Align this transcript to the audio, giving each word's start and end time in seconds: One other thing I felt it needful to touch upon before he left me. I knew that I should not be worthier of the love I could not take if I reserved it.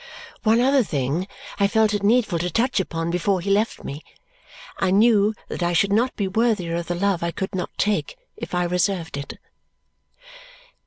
One 0.41 0.59
other 0.59 0.81
thing 0.81 1.27
I 1.59 1.67
felt 1.67 1.93
it 1.93 2.01
needful 2.01 2.39
to 2.39 2.49
touch 2.49 2.79
upon 2.79 3.11
before 3.11 3.39
he 3.39 3.51
left 3.51 3.83
me. 3.83 4.03
I 4.79 4.89
knew 4.89 5.35
that 5.47 5.61
I 5.61 5.73
should 5.73 5.93
not 5.93 6.15
be 6.15 6.27
worthier 6.27 6.75
of 6.77 6.87
the 6.87 6.95
love 6.95 7.21
I 7.21 7.29
could 7.29 7.53
not 7.53 7.69
take 7.77 8.15
if 8.35 8.55
I 8.55 8.63
reserved 8.63 9.15
it. 9.15 9.33